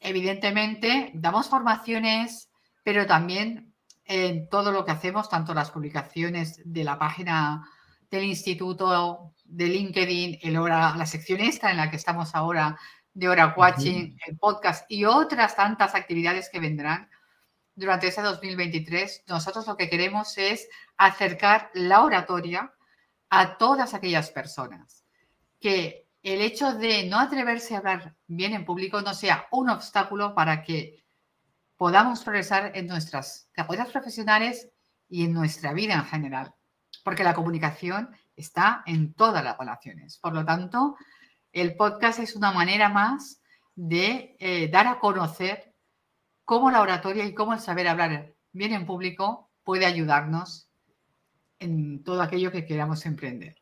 evidentemente 0.00 1.10
damos 1.14 1.48
formaciones, 1.48 2.50
pero 2.82 3.06
también 3.06 3.74
en 4.04 4.48
todo 4.48 4.72
lo 4.72 4.84
que 4.84 4.92
hacemos, 4.92 5.28
tanto 5.28 5.54
las 5.54 5.70
publicaciones 5.70 6.60
de 6.64 6.84
la 6.84 6.98
página 6.98 7.68
del 8.10 8.24
instituto, 8.24 9.34
de 9.44 9.66
LinkedIn, 9.66 10.40
el 10.42 10.56
hora, 10.56 10.96
la 10.96 11.06
sección 11.06 11.40
esta 11.40 11.70
en 11.70 11.76
la 11.76 11.90
que 11.90 11.96
estamos 11.96 12.34
ahora 12.34 12.76
de 13.12 13.28
hora 13.28 13.54
watching, 13.56 14.16
el 14.26 14.38
podcast 14.38 14.84
y 14.90 15.04
otras 15.04 15.54
tantas 15.54 15.94
actividades 15.94 16.48
que 16.50 16.60
vendrán 16.60 17.08
durante 17.74 18.08
ese 18.08 18.22
2023. 18.22 19.24
Nosotros 19.28 19.66
lo 19.66 19.76
que 19.76 19.88
queremos 19.88 20.38
es 20.38 20.68
acercar 20.96 21.70
la 21.74 22.02
oratoria 22.02 22.72
a 23.28 23.58
todas 23.58 23.94
aquellas 23.94 24.30
personas 24.30 25.04
que 25.60 26.09
el 26.22 26.40
hecho 26.42 26.74
de 26.74 27.06
no 27.06 27.18
atreverse 27.18 27.74
a 27.74 27.78
hablar 27.78 28.16
bien 28.26 28.52
en 28.52 28.64
público 28.64 29.00
no 29.00 29.14
sea 29.14 29.46
un 29.52 29.70
obstáculo 29.70 30.34
para 30.34 30.62
que 30.62 31.02
podamos 31.76 32.22
progresar 32.22 32.72
en 32.74 32.86
nuestras 32.86 33.48
carreras 33.52 33.90
profesionales 33.90 34.68
y 35.08 35.24
en 35.24 35.32
nuestra 35.32 35.72
vida 35.72 35.94
en 35.94 36.04
general, 36.04 36.54
porque 37.02 37.24
la 37.24 37.34
comunicación 37.34 38.10
está 38.36 38.82
en 38.86 39.14
todas 39.14 39.42
las 39.42 39.56
relaciones. 39.56 40.18
Por 40.18 40.34
lo 40.34 40.44
tanto, 40.44 40.96
el 41.52 41.74
podcast 41.76 42.18
es 42.18 42.36
una 42.36 42.52
manera 42.52 42.90
más 42.90 43.42
de 43.74 44.36
eh, 44.38 44.68
dar 44.68 44.86
a 44.86 44.98
conocer 44.98 45.74
cómo 46.44 46.70
la 46.70 46.82
oratoria 46.82 47.24
y 47.24 47.34
cómo 47.34 47.54
el 47.54 47.60
saber 47.60 47.88
hablar 47.88 48.34
bien 48.52 48.72
en 48.72 48.84
público 48.84 49.50
puede 49.64 49.86
ayudarnos 49.86 50.68
en 51.58 52.02
todo 52.02 52.22
aquello 52.22 52.52
que 52.52 52.66
queramos 52.66 53.06
emprender. 53.06 53.59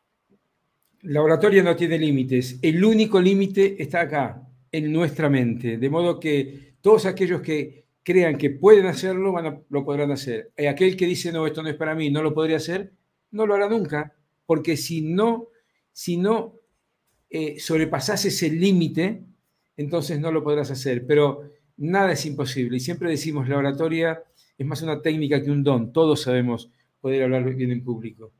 La 1.01 1.21
oratoria 1.21 1.63
no 1.63 1.75
tiene 1.75 1.97
límites. 1.97 2.59
El 2.61 2.83
único 2.83 3.21
límite 3.21 3.81
está 3.81 4.01
acá, 4.01 4.49
en 4.71 4.91
nuestra 4.91 5.29
mente. 5.29 5.77
De 5.77 5.89
modo 5.89 6.19
que 6.19 6.75
todos 6.81 7.05
aquellos 7.05 7.41
que 7.41 7.85
crean 8.03 8.37
que 8.37 8.49
pueden 8.49 8.85
hacerlo, 8.85 9.33
lo 9.69 9.85
podrán 9.85 10.11
hacer. 10.11 10.51
Y 10.57 10.65
aquel 10.65 10.97
que 10.97 11.05
dice, 11.05 11.31
no, 11.31 11.45
esto 11.47 11.63
no 11.63 11.69
es 11.69 11.75
para 11.75 11.95
mí, 11.95 12.09
no 12.09 12.23
lo 12.23 12.33
podría 12.33 12.57
hacer, 12.57 12.91
no 13.31 13.45
lo 13.45 13.55
hará 13.55 13.69
nunca. 13.69 14.13
Porque 14.45 14.77
si 14.77 15.01
no, 15.01 15.49
si 15.91 16.17
no 16.17 16.55
eh, 17.29 17.57
límite, 18.51 19.23
entonces 19.77 20.19
no 20.19 20.31
lo 20.31 20.43
podrás 20.43 20.71
hacer. 20.71 21.05
Pero 21.05 21.43
nada 21.77 22.11
es 22.11 22.25
imposible. 22.25 22.77
Y 22.77 22.79
siempre 22.79 23.09
decimos, 23.09 23.47
la 23.47 23.57
oratoria 23.57 24.23
es 24.57 24.65
más 24.65 24.81
una 24.81 25.01
técnica 25.01 25.41
que 25.41 25.51
un 25.51 25.63
don. 25.63 25.93
Todos 25.93 26.21
sabemos 26.23 26.69
poder 26.99 27.23
hablar 27.23 27.43
bien 27.55 27.71
en 27.71 27.83
público. 27.83 28.31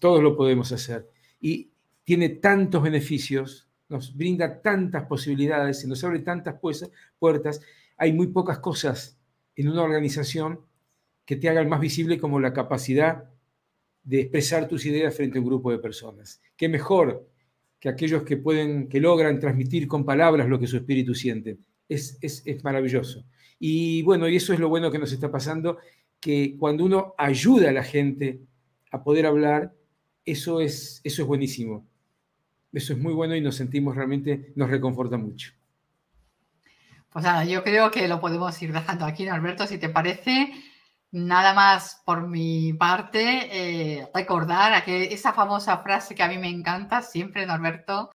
Todos 0.00 0.22
lo 0.22 0.36
podemos 0.36 0.72
hacer. 0.72 1.08
Y 1.40 1.70
tiene 2.04 2.28
tantos 2.28 2.82
beneficios, 2.82 3.68
nos 3.88 4.16
brinda 4.16 4.62
tantas 4.62 5.04
posibilidades, 5.04 5.86
nos 5.86 6.02
abre 6.04 6.20
tantas 6.20 6.56
puertas. 7.18 7.60
Hay 7.96 8.12
muy 8.12 8.28
pocas 8.28 8.58
cosas 8.60 9.18
en 9.56 9.68
una 9.68 9.82
organización 9.82 10.60
que 11.24 11.36
te 11.36 11.48
hagan 11.48 11.68
más 11.68 11.80
visible 11.80 12.18
como 12.18 12.40
la 12.40 12.52
capacidad 12.52 13.30
de 14.02 14.20
expresar 14.22 14.68
tus 14.68 14.86
ideas 14.86 15.14
frente 15.14 15.38
a 15.38 15.40
un 15.40 15.46
grupo 15.46 15.70
de 15.70 15.78
personas. 15.78 16.40
Qué 16.56 16.68
mejor 16.68 17.28
que 17.78 17.88
aquellos 17.88 18.22
que 18.22 18.36
pueden, 18.36 18.88
que 18.88 19.00
logran 19.00 19.38
transmitir 19.40 19.88
con 19.88 20.04
palabras 20.04 20.48
lo 20.48 20.58
que 20.58 20.66
su 20.66 20.76
espíritu 20.76 21.14
siente. 21.14 21.58
Es, 21.88 22.18
es, 22.20 22.42
es 22.44 22.62
maravilloso. 22.62 23.24
Y 23.58 24.02
bueno, 24.02 24.28
y 24.28 24.36
eso 24.36 24.52
es 24.52 24.60
lo 24.60 24.68
bueno 24.68 24.90
que 24.90 24.98
nos 24.98 25.12
está 25.12 25.30
pasando, 25.30 25.78
que 26.20 26.56
cuando 26.58 26.84
uno 26.84 27.14
ayuda 27.18 27.70
a 27.70 27.72
la 27.72 27.82
gente 27.82 28.40
a 28.90 29.02
poder 29.02 29.26
hablar, 29.26 29.74
eso 30.24 30.60
es, 30.60 31.00
eso 31.04 31.22
es 31.22 31.28
buenísimo. 31.28 31.86
Eso 32.72 32.92
es 32.92 32.98
muy 32.98 33.12
bueno 33.12 33.34
y 33.34 33.40
nos 33.40 33.56
sentimos 33.56 33.96
realmente, 33.96 34.52
nos 34.54 34.70
reconforta 34.70 35.16
mucho. 35.16 35.52
Pues 37.10 37.24
nada, 37.24 37.44
yo 37.44 37.64
creo 37.64 37.90
que 37.90 38.06
lo 38.06 38.20
podemos 38.20 38.60
ir 38.62 38.72
dejando 38.72 39.04
aquí, 39.04 39.26
Alberto, 39.26 39.66
si 39.66 39.78
te 39.78 39.88
parece. 39.88 40.52
Nada 41.12 41.54
más 41.54 42.00
por 42.04 42.28
mi 42.28 42.72
parte, 42.72 43.48
eh, 43.50 44.08
recordar 44.14 44.72
a 44.74 44.84
que 44.84 45.12
esa 45.12 45.32
famosa 45.32 45.78
frase 45.78 46.14
que 46.14 46.22
a 46.22 46.28
mí 46.28 46.38
me 46.38 46.48
encanta 46.48 47.02
siempre, 47.02 47.46
Norberto. 47.46 48.10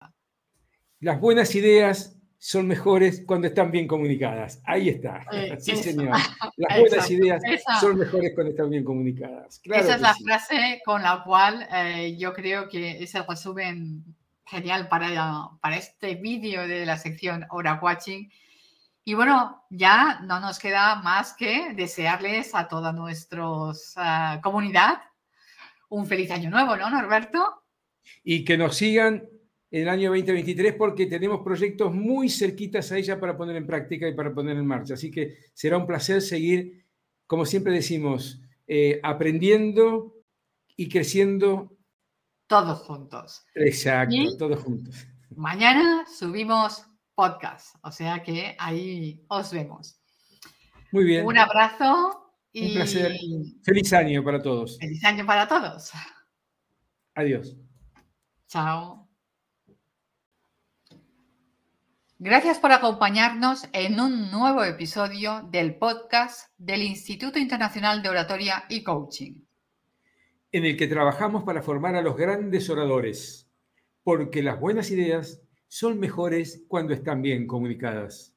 Las 0.99 1.19
buenas 1.19 1.55
ideas 1.55 2.15
son 2.37 2.67
mejores 2.67 3.23
cuando 3.25 3.47
están 3.47 3.71
bien 3.71 3.87
comunicadas. 3.87 4.61
Ahí 4.65 4.89
está. 4.89 5.25
Eh, 5.31 5.55
sí, 5.59 5.75
señor. 5.75 6.15
Las 6.57 6.79
buenas 6.79 7.09
ideas 7.09 7.41
son 7.79 7.97
mejores 7.97 8.33
cuando 8.35 8.51
están 8.51 8.69
bien 8.69 8.83
comunicadas. 8.83 9.59
esa 9.63 9.95
es 9.95 10.01
la 10.01 10.13
frase 10.13 10.81
con 10.85 11.01
la 11.01 11.23
cual 11.23 11.67
eh, 11.73 12.15
yo 12.15 12.31
creo 12.31 12.69
que 12.69 13.01
es 13.01 13.15
el 13.15 13.25
resumen 13.25 14.03
genial 14.53 14.87
para, 14.87 15.49
para 15.61 15.77
este 15.77 16.15
vídeo 16.15 16.67
de 16.67 16.85
la 16.85 16.97
sección 16.97 17.45
Hora 17.49 17.79
Watching. 17.81 18.31
Y 19.03 19.15
bueno, 19.15 19.65
ya 19.69 20.21
no 20.21 20.39
nos 20.39 20.59
queda 20.59 20.95
más 20.95 21.33
que 21.33 21.73
desearles 21.73 22.55
a 22.55 22.67
toda 22.69 22.93
nuestra 22.93 24.39
comunidad 24.41 25.01
un 25.89 26.05
feliz 26.07 26.31
año 26.31 26.49
nuevo, 26.49 26.77
¿no, 26.77 26.89
Norberto? 26.89 27.63
Y 28.23 28.45
que 28.45 28.57
nos 28.57 28.77
sigan 28.77 29.27
en 29.69 29.81
el 29.81 29.89
año 29.89 30.09
2023 30.09 30.75
porque 30.75 31.07
tenemos 31.07 31.41
proyectos 31.43 31.93
muy 31.93 32.29
cerquitas 32.29 32.91
a 32.91 32.97
ella 32.97 33.19
para 33.19 33.35
poner 33.35 33.55
en 33.55 33.67
práctica 33.67 34.07
y 34.07 34.13
para 34.13 34.33
poner 34.33 34.55
en 34.57 34.65
marcha. 34.65 34.93
Así 34.93 35.11
que 35.11 35.37
será 35.53 35.77
un 35.77 35.85
placer 35.85 36.21
seguir, 36.21 36.85
como 37.27 37.45
siempre 37.45 37.73
decimos, 37.73 38.41
eh, 38.67 38.99
aprendiendo 39.03 40.15
y 40.77 40.89
creciendo. 40.89 41.72
Todos 42.53 42.81
juntos. 42.81 43.43
Exacto, 43.55 44.15
todos 44.37 44.59
juntos. 44.59 45.07
Mañana 45.35 46.05
subimos 46.05 46.85
podcast. 47.15 47.77
O 47.81 47.91
sea 47.91 48.21
que 48.21 48.55
ahí 48.59 49.25
os 49.27 49.51
vemos. 49.51 49.99
Muy 50.91 51.03
bien. 51.03 51.25
Un 51.25 51.39
abrazo 51.39 52.31
y. 52.51 52.67
Un 52.67 52.73
placer. 52.75 53.17
Feliz 53.63 53.91
año 53.93 54.23
para 54.23 54.39
todos. 54.39 54.77
Feliz 54.77 55.03
año 55.03 55.25
para 55.25 55.47
todos. 55.47 55.93
Adiós. 57.15 57.57
Chao. 58.47 59.09
Gracias 62.19 62.59
por 62.59 62.71
acompañarnos 62.71 63.67
en 63.73 63.99
un 63.99 64.29
nuevo 64.29 64.63
episodio 64.63 65.41
del 65.49 65.79
podcast 65.79 66.51
del 66.59 66.83
Instituto 66.83 67.39
Internacional 67.39 68.03
de 68.03 68.09
Oratoria 68.09 68.65
y 68.69 68.83
Coaching. 68.83 69.41
En 70.53 70.65
el 70.65 70.77
que 70.77 70.85
trabajamos 70.85 71.43
para 71.43 71.63
formar 71.63 71.95
a 71.95 72.03
los 72.03 72.15
grandes 72.15 72.69
oradores, 72.69 73.51
porque 74.03 74.43
las 74.43 74.59
buenas 74.59 74.91
ideas 74.91 75.41
son 75.67 75.99
mejores 75.99 76.63
cuando 76.67 76.93
están 76.93 77.23
bien 77.23 77.47
comunicadas. 77.47 78.32